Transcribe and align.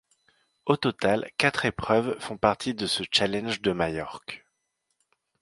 Au 0.65 0.77
total, 0.77 1.29
quatre 1.37 1.65
épreuves 1.65 2.17
font 2.19 2.35
partie 2.35 2.73
de 2.73 2.87
ce 2.87 3.03
Challenge 3.11 3.61
de 3.61 3.71
Majorque. 3.71 4.43